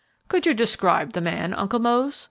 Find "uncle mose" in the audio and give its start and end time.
1.53-2.19